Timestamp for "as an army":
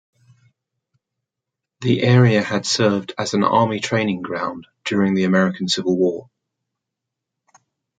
3.19-3.79